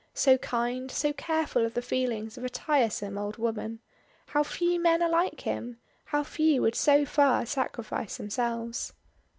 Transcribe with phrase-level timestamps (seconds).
[0.15, 3.81] So kind, so careful of the feelings of a tiresome old woman.
[4.25, 5.77] How few men are like him.
[6.05, 8.93] How few would so far sacrifice themselves.